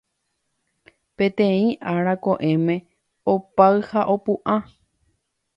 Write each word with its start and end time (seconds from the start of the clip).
Peteĩ 1.17 1.67
ára 1.93 2.13
ko'ẽme 2.25 2.75
opáy 3.35 3.75
ha 3.91 4.01
opu'ã. 4.15 4.55